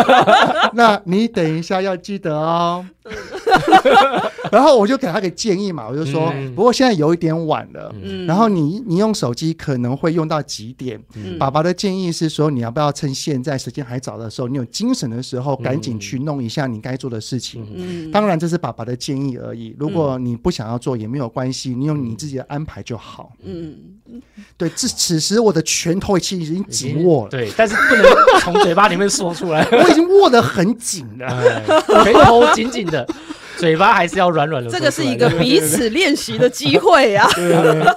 [0.74, 2.86] 那你等一下要记得哦。
[4.52, 11.02] 然后我就给他个建议嘛，我就说，嗯、不过现在有一点晚了，嗯、然后你你用手机可能会用到几点？
[11.16, 17.66] 嗯、爸爸的建议是说，你要不要趁现在时间还早的时候，你有精神的时候，赶紧去弄一下你该做的事情。
[17.74, 23.32] 嗯、当然这是爸爸的建议而已，如果你不想要做也没有关系，你有你自己的安排就好。
[23.44, 23.76] 嗯，
[24.58, 25.62] 对，这此时我的
[25.98, 28.06] 拳头其实已经紧握了，对，但是不能
[28.42, 31.64] 从嘴巴里面说出来， 我已经握得很紧了，
[32.04, 33.08] 拳头紧紧的。
[33.58, 34.70] 嘴巴还是要软软的。
[34.70, 37.28] 这个是一个彼此练习的机会啊！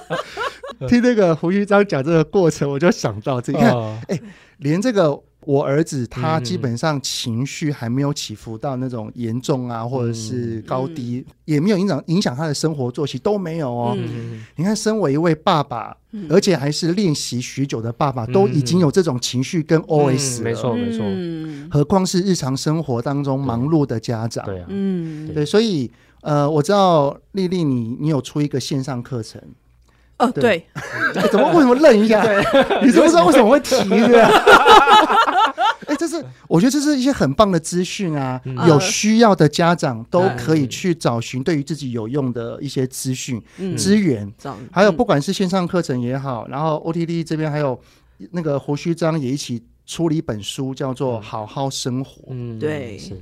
[0.89, 3.71] 听那个胡须章讲这个过程，我就想到这个，你看，
[4.07, 4.19] 哎，
[4.57, 5.21] 连这个。
[5.45, 13.97] 我儿子他基本上情绪还没有起伏到那种严重啊，或者是高低，也没有影响影响他的生活作息都没有哦。
[14.55, 15.97] 你看，身为一位爸爸，
[16.29, 20.43] 而且还是练习许久的爸爸，都已经有这种情绪跟 OS 了。
[20.43, 21.03] 没错没错，
[21.71, 24.45] 何况是日常生活当中忙碌的家长。
[24.45, 25.89] 对啊，嗯，对，所以
[26.21, 29.41] 呃，我知道丽丽你你有出一个线上课程。
[30.21, 30.65] 哦，对，
[31.31, 32.21] 怎么为什么愣一下？
[32.81, 33.89] 你知不知道为什么会提？
[33.89, 34.25] 的？
[35.87, 43.41] 哎，这是我觉得这是一些很棒的资讯啊，有需要的家长都可以去找寻对于自己有用的一些资讯
[43.75, 44.31] 资源，
[44.71, 47.79] 还有不管是线上课程也好，然后 OTD 这边还有
[48.31, 52.21] 那个胡须章也一起出了一本书，叫做《好好生活》。
[52.29, 52.97] 嗯，对。
[52.97, 53.21] 是。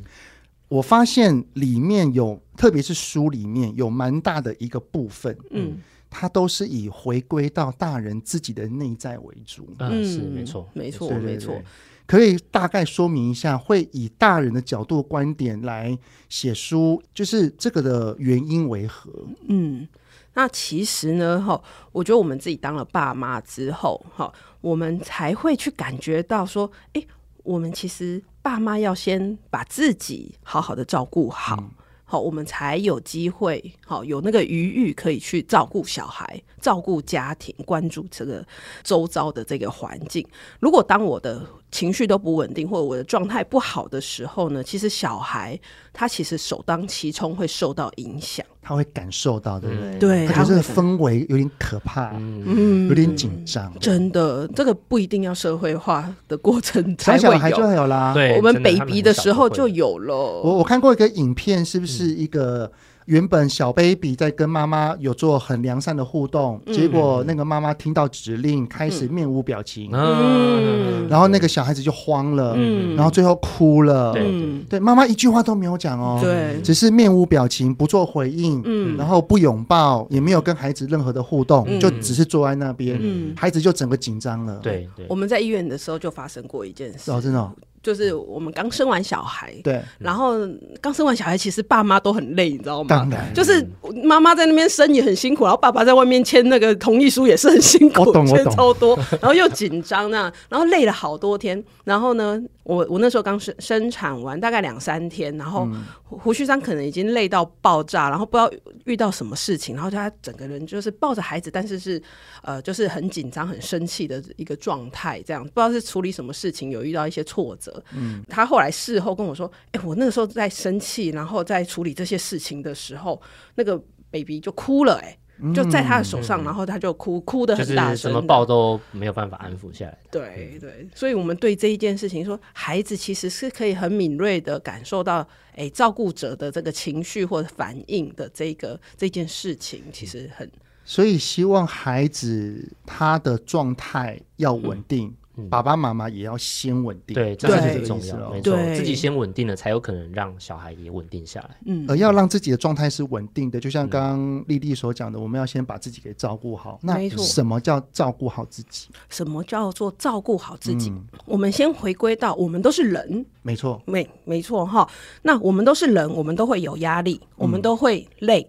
[0.67, 5.77] 我发现里面有，特别是书里面有蛮大的一个部分，嗯，
[6.10, 9.74] 它都是以回归到大人自己的内在为主。
[9.80, 11.62] 嗯，是没错，没错，没错。
[12.06, 15.95] 可以大概说明一下，会以大人的角度观点来
[16.28, 19.12] 写书，就是这个的原因为何？
[19.48, 19.88] 嗯，
[20.34, 27.06] 那其实呢，哈，我觉得我们自己当了爸妈之后，哈，我们才会去感觉到说，哎，
[27.43, 31.58] 我们其实爸妈要先把自己好好的照顾好。
[31.60, 31.69] 嗯
[32.12, 38.43] 好，我们才有机会，好有那个余裕可以去照顾小孩、照顾家庭、关注这个
[38.84, 40.26] 周遭的这个环境。
[40.60, 45.60] 如果当我的情绪都不稳定，或者我的状态不好的时候呢，其实小孩
[45.93, 49.99] 他其实首当其冲会受到影响，他会感受到，对不对？
[49.99, 53.71] 对，他觉得这个氛围有点可怕，嗯，有点紧张。
[53.79, 58.13] 真的，这个不一定要社会化的过程才 会有，小孩就有啦。
[58.13, 60.15] 对，我们 baby 的时候就有了。
[60.15, 62.71] 我我看过一个影片，是不是一个？
[63.10, 74.13] 原本小 baby 在跟妈妈有做很良善的互动，嗯、结果那个妈妈听到指令开始面无表情，嗯、然后那个小孩子就慌了，嗯、然后最后哭了。
[74.15, 84.60] 嗯、对，妈妈一句话都没有讲哦，对，只是面无表情，不做回应，嗯、然后不拥抱，也没有跟孩子任何的互动，嗯、就只是坐在那边，嗯、孩子就整个紧张了。
[84.62, 85.08] 对，对。
[85.10, 87.52] 我们在医院的时候就发生过一件事，哦，真的、哦。
[87.82, 90.34] 就是我们刚生完小孩，对，然后
[90.82, 92.88] 刚生完小孩，其实爸妈都很累，你知道吗？
[92.89, 93.65] 当然，就是
[94.04, 105.68] 妈妈在那边生也很辛苦，然后爸爸在外面签那个同意书也是很辛苦，签超多，然后又紧张那样，然后累了好多天，然后呢，我我那时候刚生生产完大概两三天，然后
[106.10, 108.52] 胡须章可能已经累到爆炸，然后不知道
[108.86, 112.02] 遇到什么事情，然后他整个人就是抱着孩子，但是是
[112.41, 117.84] 呃就是很紧张、很生气的一个状态，这样不知道是处理什么事情，有遇到一些挫折。
[117.93, 123.22] 嗯，他后来事后跟我说：“哎、欸，我那个时候在生气，然后在处理这些事情的时候，
[123.56, 125.17] 那个 baby 就哭了、欸，哎。”
[125.54, 129.97] 就在他的手上，嗯、然后他就哭，哭的很大声，什么抱都没有办法安抚下来。
[130.12, 140.49] 对对，所以我们对这一件事情说，孩子其实是可以很敏锐的感受到，哎，照顾者的这个情绪或者反应的这个这件事情，其实很。
[140.84, 145.08] 所以希望孩子他的状态要稳定。
[145.08, 145.15] 嗯
[145.47, 151.58] 爸爸妈妈也要先稳定，对，这是最重要的，没错，自己先稳定了，才有可能让小孩也稳定下来。
[151.65, 156.80] 嗯，而要让自己的状态是稳定的，就像刚刚丽丽所讲的，我们要先把自己给照顾好。
[156.82, 158.89] 那什么叫照顾好自己？
[159.10, 160.91] 什么叫做照顾好自己？
[161.25, 164.89] 我们先回归到，我们都是人，没错，没没错哈。
[165.21, 168.47] 那我们都是人，我们都会有压力，我们都会累，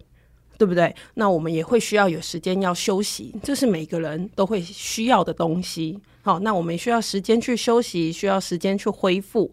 [0.61, 0.95] 对不对？
[1.15, 5.99] 那我们也会需要有时间要休息，这是每个人都会需要的东西。
[6.21, 9.51] 好，那我们需要时间去休息，需要时间去恢复。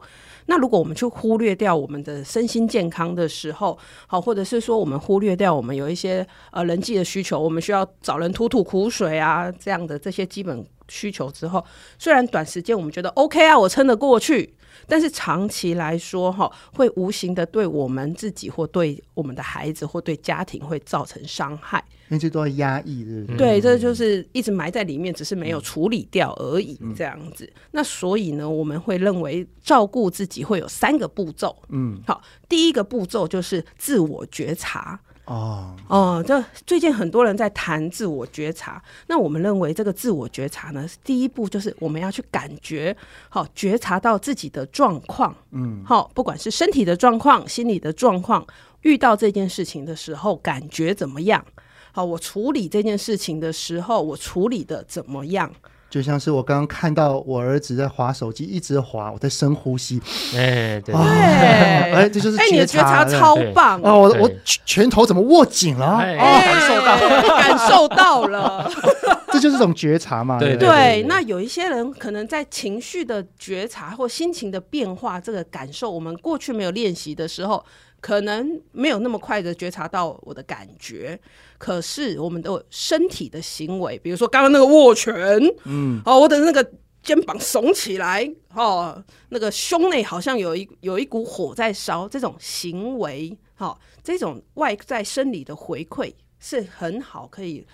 [0.47, 11.63] 那如果我们去忽略掉我们的身心健康的时候，好，或者是说我们忽略掉我们有一些呃人际的需求，我们需要找人吐吐苦水啊，这样的这些基本需求之后，
[11.97, 14.53] 虽然短时间我们觉得 OK 啊，我撑得过去。
[14.85, 23.37] 但是长期来说，哈，会无形的对我们自己或对我们的孩子或对家庭会造成伤害，因为这都要压抑，对不对？
[23.37, 27.45] 对，这就是一直埋在里面，只是没有处理掉而已，这样子。
[27.45, 31.55] 嗯、那所以呢，我们会认为照顾自己会有三个步骤。
[31.69, 34.99] 嗯，好，第一个步骤就是自我觉察。
[35.27, 38.81] 哦哦，这最近很多人在谈自我觉察。
[39.07, 42.95] 那我们认为这个自我觉察呢，第一步就是我们要去感觉，
[43.27, 48.45] 好觉察到自己的状况，嗯，好，不管是身体的状况、心理的状况，
[48.83, 51.45] 遇到这件事情的时候感觉怎么样？
[51.91, 55.51] 好，我处理这件事情的时候，我处理的怎么样？
[55.97, 59.99] 就像是我刚刚看到我儿子在划手机，一直划，我在深呼吸。
[60.35, 63.97] 哎，对，哎，这就是哎，你的觉察超棒哦！
[63.97, 65.97] 我我拳头怎么握紧了？
[65.97, 66.97] 哦，感受到，
[67.35, 68.71] 感受到了，
[69.33, 70.37] 这就是一种觉察嘛。
[70.37, 71.03] 对对。
[71.09, 77.65] 那有一些人可能在情绪的觉察或心情的变化这个感受，我们过去没有练习的时候。
[77.99, 81.19] 可能没有那么快的觉察到我的感觉，
[81.57, 85.15] 可是我们的身体的行为，比如说刚刚那个握拳，
[85.65, 97.65] 嗯，哦，我的那个肩膀耸起来，哦，那个胸内好像有一有一股火在烧，这种行为，哦，这种外在生理的回馈是很好，可以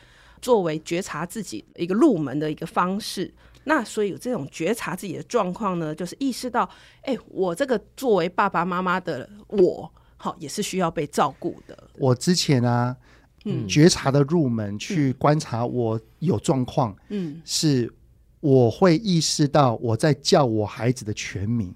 [0.41, 3.31] 作为觉察自己一个入门的一个方式。
[3.65, 6.67] 那所以有这种觉察自己的状况呢，就是意识到，
[7.01, 9.91] 哎，我这个作为爸爸妈妈的我。
[10.23, 11.77] 好，也是需要被照顾的。
[11.97, 12.95] 我之前啊，
[13.43, 17.91] 嗯，觉察的入门去观察我有状况，嗯，是
[18.39, 21.75] 我会意识到我在叫我孩子的全名。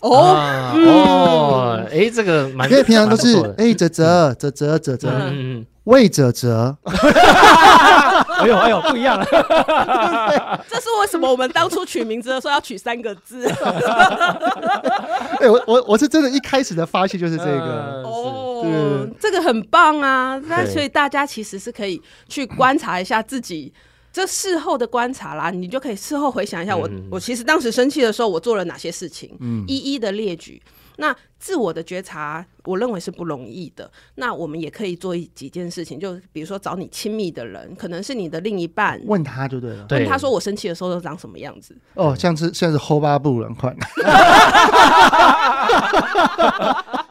[0.00, 6.76] 哦、啊、哦，哎、嗯，这个蛮，因为平常都是哎，泽泽泽泽泽泽，嗯嗯，魏泽泽，
[8.42, 9.24] 哎呦哎呦，不一样了，
[10.68, 11.30] 这是为什么？
[11.30, 13.48] 我们当初取名字的时候要取三个字。
[15.40, 20.40] 哎，我我我是真的，一开始的发现就是这个，哦，对，这个很棒啊。
[20.46, 23.72] 那所以大家其实是可以去观察一下自己。
[24.12, 30.62] 这事后的观察啦，你就可以事后回想一下我，我、嗯、我其实当时生气的时候，我做了哪些事情，嗯、一一的列举。
[30.96, 33.90] 那自我的觉察，我认为是不容易的。
[34.16, 41.76] 那我们也可以做一几件事情，就比如说找你亲密的人，可能是你的另一半，问他就对了，问他说我生气的时候都长什么样子。
[41.94, 43.76] 哦，像是像是后八部人款，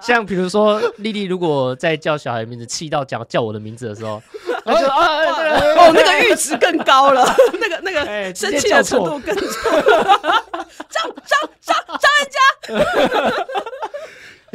[0.01, 4.21] 像比如说丽丽如果在叫小孩名字，气到讲叫我的名字的时候。
[4.65, 7.23] 哦，哦，那个阈值更高了，
[7.61, 8.03] 那个那个
[8.33, 9.45] 生气的程度更重。
[10.89, 12.39] 张张张张人家，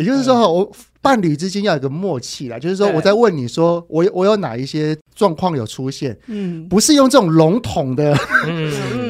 [0.01, 0.73] 也就是说，我。
[1.03, 8.15] 伴侣之间要有个默契啦，就是说我在问你说我我有哪一些状况有出现，嗯，不是用这种笼统的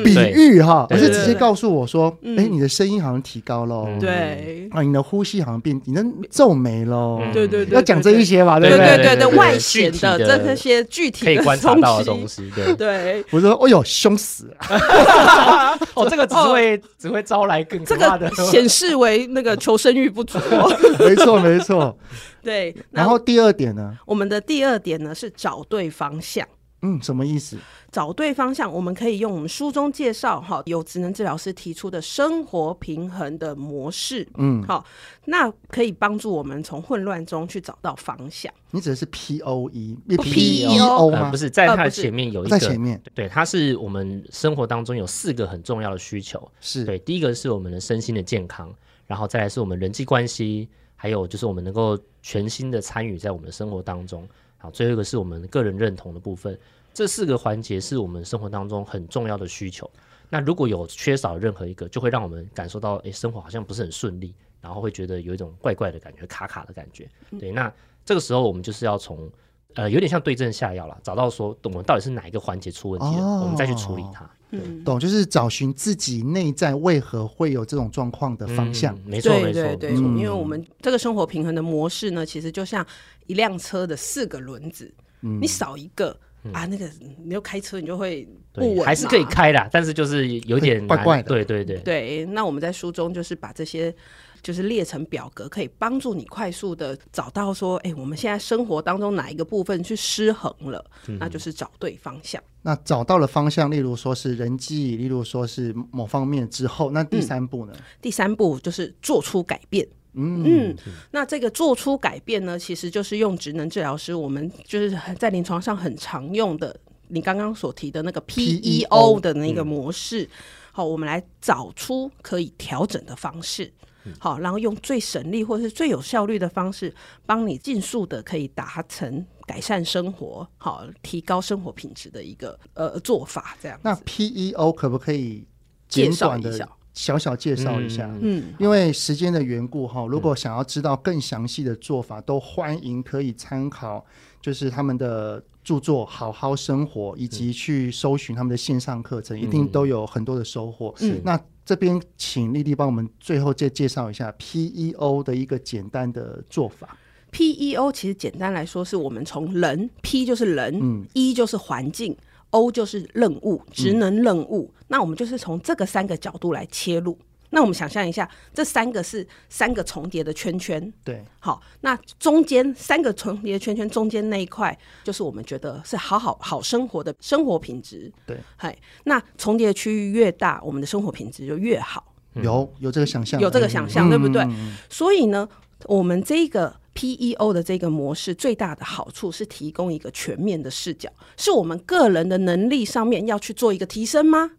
[0.05, 9.16] 比喻哈，而是直接告诉我说，哎，你的声音好像提高了，对，啊，你的呼吸好像变，你的皱眉了，对对对，要讲这一些嘛，对对对？
[9.16, 12.74] 对，外显的这这些具体可以观察到的东西，对。
[12.74, 20.38] 对，我说，哎呦，凶死了， 哦，这个只会只会招来更可怕的，显示为那个求生欲不足，
[21.01, 21.80] 没错没错。
[22.43, 23.97] 对，然后第二点呢？
[24.07, 26.47] 我们的第二点呢是找对方向。
[26.83, 27.59] 嗯，什么意思？
[27.93, 34.26] 找对方向，我们可以用我们书中介绍哈，有职能治疗师提出的生活平衡的模式。
[34.39, 34.83] 嗯，好，
[35.26, 38.51] 那可以帮助我们从混乱中去找到方向。
[38.70, 41.31] 你指的是 P O E，P E O 吗？
[41.31, 46.51] 不是，在它前面有一个，在前面，对，它是我们生活当中有四个很重要的需求。
[46.62, 48.74] 是对，第一个是我们的身心的健康，
[49.07, 50.66] 然后再来是我们人际关系。
[51.03, 54.28] 还有就是我们能够全心的参与在我们的生活当中，
[54.59, 56.59] 好，最后一个是我们个人认同的部分，
[56.92, 59.90] 这四个环节是我们生活当中很重要的需求。
[60.28, 67.09] 那如果有缺少任何一个，就会让我们感受到，诶，生活好像不是很顺利，然后会觉得有一种怪怪的感觉，卡卡的感觉。
[67.38, 67.72] 对，那
[68.05, 69.26] 这个时候我们就是要从，
[69.74, 74.28] 呃，有点像对症下药了，找到说我们到底是哪一个环节出问题了，哦、我们再去处理它。
[74.50, 78.94] 嗯，懂，就是找寻自己内在为何会有这种状况的方向。
[78.96, 82.84] 嗯、没错，对对对，因为我们这个生活平衡的模式呢，其实就像
[83.26, 86.90] 一辆车的四个轮子，嗯、你少一个、嗯、啊，那个
[87.24, 91.28] 你要开车你就会不稳，还是可以开的，但是就是有点怪怪的。
[91.28, 93.94] 对对对对，那我们在书中就是把这些。
[94.43, 100.84] 就是列成表格，可以帮助你快速的找到说，哎、欸，我们现在生活当中哪一个部分去失衡了？
[101.07, 102.43] 嗯、那就是找对方向。
[102.62, 107.72] 那找到了方向，例如说是人际，例如说是某方面之后，那第三步呢？
[107.76, 109.86] 嗯、第三步就是做出改变。
[110.12, 110.76] 嗯嗯，
[111.12, 116.74] 那这个做出改变呢，其实就是用职能治疗师我们就是在临床上很常用的，
[117.09, 120.24] 你刚刚所提的那个 PEO 的那个模式。
[120.24, 120.28] 嗯、
[120.72, 123.72] 好，我们来找出可以调整的方式。
[124.18, 126.94] 好，然后用最省力或者是最有效率的方式，
[127.26, 133.57] 帮你尽速的可以达成改善生活、好提高生活品质的一个呃做法。
[133.61, 135.44] 这样，那 PEO 可不可以
[135.88, 138.11] 简短的小小介绍一下？
[138.20, 144.05] 嗯，因为时间的缘故哈，如果想要知道更详细的做法，都欢迎可以参考，
[144.41, 150.95] 就是他们的著作《好好生活》，以及去搜寻他们的线上课程，一定都有很多的收获。
[151.01, 151.41] 嗯那。
[151.62, 156.97] 这边请丽丽帮我们最后再介绍一下 PEO 的一个简单的做法。
[157.30, 162.16] PEO 其实简单来说，是我们从人 P 就是人，嗯，E 就是环境
[162.51, 164.68] ，O 就是任务，职能任务。
[164.78, 167.16] 嗯、那我们就是从这个三个角度来切入。
[167.51, 184.46] 那我们想象一下，这三个是三个重叠的圈圈，对，好，那中间三个重叠的圈圈中间那一块，就是我们觉得是好好好生活的生活品质，对，嗨，那重叠的区域越大，我们的生活品质就越好，有有这个想象，有这个想象，对不对？
[184.88, 185.48] 所以呢，
[185.86, 194.53] 我们这个 PEO 的这个模式最大的好处是提供一个全面的视角，是我们个人的能力上面要去做一个提升吗？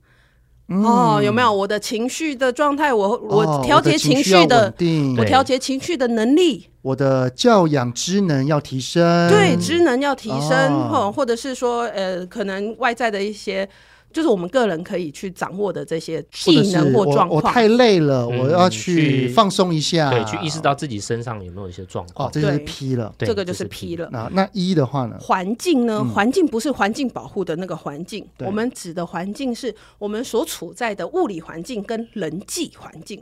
[0.83, 1.51] 哦，有没有？
[1.53, 2.93] 我的情绪的状态？
[2.93, 4.73] 我我调节情绪的，
[5.17, 13.67] 我调节情绪的能力，我的教养职能要提升，对，职能要提升，或或者是说，呃，可能外在的一些
[14.11, 17.29] 就是我们个人可以去掌握的这些技能或状况。
[17.29, 20.09] 我，太累了，嗯、我要去放松一下。
[20.09, 22.27] 对，去意识到自己身上有没有一些状况。
[22.27, 24.09] 哦，这就是 P 了，这个就是 P 了。
[24.11, 25.17] 那那一的话呢？
[25.19, 26.03] 环境呢？
[26.03, 33.21] 环境不是环境保护的那个环境，嗯、我们指的环境是我们所处在的物理环境跟人际环境。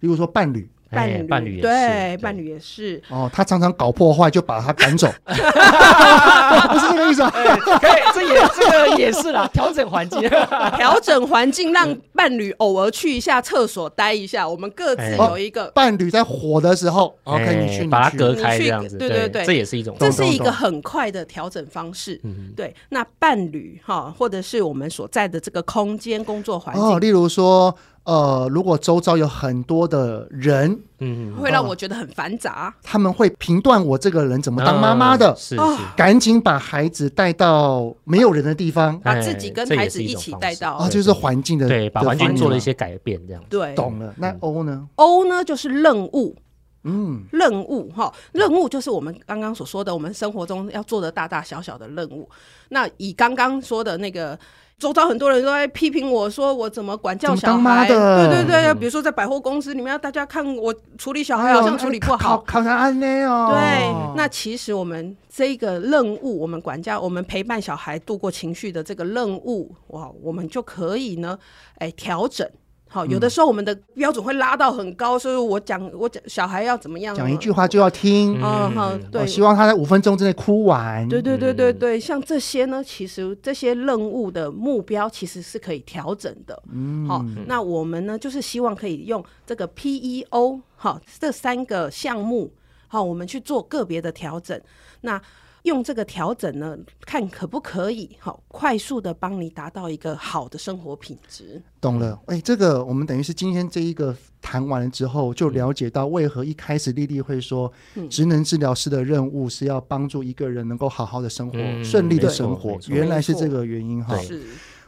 [0.00, 0.68] 比如说伴侣。
[0.90, 3.02] 伴侣，伴侣对，伴侣也是。
[3.08, 7.30] 哦，他常常搞破坏，就把他赶走， 不是这个意思啊。
[7.34, 10.20] 可以，这也这个也是啦， 调整环境，
[10.76, 14.48] 调整环境，让伴侣偶尔去一下厕所待一下。
[14.48, 22.20] 我们各自有一个伴侣在火的时候，OK，你去把它隔开这样子，对对对，这也是一种，这是一个很快的调整方式。
[22.56, 27.74] 对，那伴侣哈，或者是我们所在的这个空间工作环境，哦，例如说。
[28.04, 32.74] 呃，如果周遭有很多的人，嗯，会让我觉得很繁杂。
[32.82, 35.62] 他们会评断我这个人怎么当妈妈的，是是，
[35.96, 43.42] 赶紧把孩子带到没有人的地方，把自己跟孩子一起带到，啊，就是环境的，对，把环境做了一些改变，这样。
[43.48, 44.12] 对，懂了。
[44.18, 46.36] 那 O 呢？O 呢，就是任务，
[46.82, 52.28] 嗯，任务哈，任务就是我们刚刚所说的，我们生活中要做的大大小小的任务。
[52.68, 54.38] 那以刚刚说的那个。
[54.78, 63.50] 周遭很多人都在批评我说我怎么管教小孩，对对对，比如说在百货公司里面，大家看我处理小孩好像处理不好，考考上安内哦。
[63.52, 71.38] 对，那其实我们这个任务，我们管教，我们陪伴小孩度过情绪的这个任务，哇，我们就可以呢，
[71.78, 72.46] 哎，调整。
[72.94, 81.08] 好，有的时候我们的标准会拉到很高，所以我讲我讲小孩要怎么样，讲一句话就要听，嗯哼，对，希望他在五分钟之内哭完。
[81.08, 86.62] 对对对对对，像这些呢，其实这些任务的目标其实是可以调整的。
[86.72, 92.52] 嗯，好，那我们呢，就是希望可以用这个 PEO 好这三个项目，
[92.86, 94.60] 好，我们去做个别的调整。
[95.00, 95.20] 那
[95.64, 101.60] 用这个调整呢，看可不可以好快速的帮你达到一个好的生活品质。
[101.80, 107.72] 懂了，哎，这个我们等于是今天这一个谈完了之后，就了解到为何一开始丽丽会说，
[108.10, 114.18] 职能治疗师的任务是要帮助一个人能够好好的生活，嗯、顺利的生活，原来是这个原因哈。
[114.18, 114.42] 是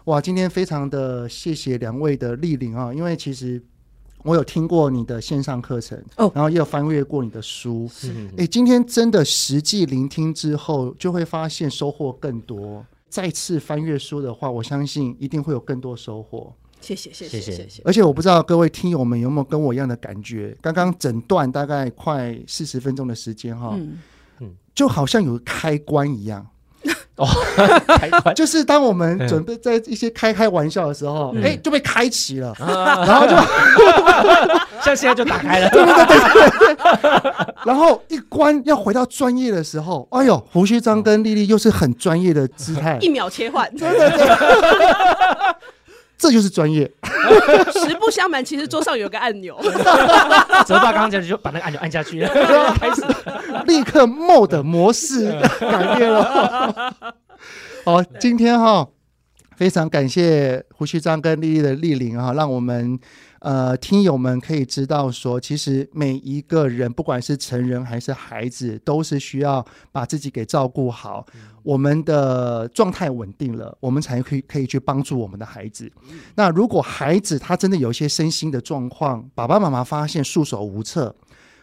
[0.05, 3.63] 哇，今天非常的谢谢两位的莅临啊，因为其实。
[4.27, 12.85] 我有听过你的线上课程，哦，然后也有翻阅过你的书，是，哎，今天真的实际聆听之后，就会发现收获更多。
[13.09, 16.53] 再次翻阅书的话，我相信一定会有更多收获。
[16.81, 17.83] 谢谢，谢谢，谢谢。
[17.85, 23.99] 而且我不知道各位听友们有没有跟我一样的感觉，刚刚整段大概快四十分钟的时间哈，嗯
[24.41, 26.47] 嗯，就好像有开关一样。
[27.17, 27.27] 哦，
[28.37, 33.35] 就是当我们准备在一些开开玩笑的时候，哎，就被开启了，然后就
[34.83, 44.27] 像 现在就打开了，对对对对，然后一关要回到专业的时候，哎呦，胡须张跟丽丽又是很专业的姿态，一秒切换，对对对，
[46.19, 46.91] 这就是专业。
[47.89, 49.59] 实不相瞒，其实桌上有个按钮，
[50.67, 52.29] 泽爸刚刚讲就把那个按钮按下去了，
[52.79, 53.03] 开 始
[53.67, 56.95] 立刻 mode 模式改变了。
[57.85, 58.87] 好，今天哈
[59.57, 62.99] 非常感谢胡旭章跟丽丽的莅临哈，让我们
[63.47, 71.25] 呃听友们可以知道说，其实每一个人不管是成人还是孩子，都是需要把自己给照顾好。
[71.63, 75.89] 我们的状态稳定了，我们才可以可以去帮助我们的孩子。
[76.35, 81.15] 那如果孩子他真的有一些身心的状况，爸爸妈妈发现束手无策，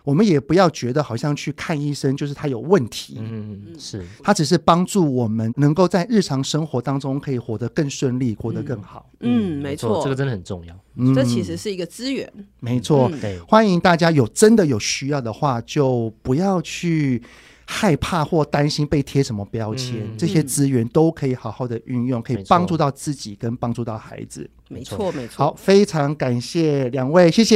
[0.04, 3.18] 我们也不要觉得好像去看医生就是他有问题。
[3.20, 9.10] 嗯，是他只是帮助我们能够在日常生活当中可以活得更顺利，活得更好。
[9.22, 10.76] 嗯，没错，这个真的很重要。
[10.96, 12.32] 嗯，这其实是一个资源。
[12.60, 17.22] 没错，对，欢迎大家有真的有需要的话，就不要去。
[17.66, 24.48] 害怕或担心被贴什么标签，嗯、这些资源都可以好好的运用，可以帮助到自己跟帮助到孩子。
[24.68, 25.46] 没错，没错。
[25.46, 27.56] 好，非常感谢两位，谢谢，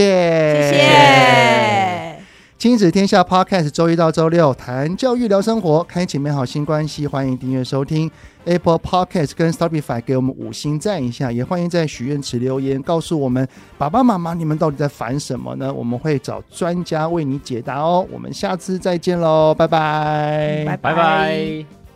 [0.72, 2.16] 谢谢。
[2.58, 7.05] 亲子天下 Podcast，周一到周六谈教育聊生活，开启美好新关系。
[7.05, 8.10] 欢迎订阅收听
[8.45, 11.32] Apple Podcast 跟 Spotify，给我们五星赞一下。
[11.32, 13.47] 也欢迎在许愿池留言，告诉我们
[13.78, 15.72] 爸爸妈妈你们到底在烦什么呢？
[15.72, 18.03] 我们会找专家为你解答哦。
[18.12, 20.64] 我们下次再见喽，拜拜。
[20.66, 21.87] 拜拜。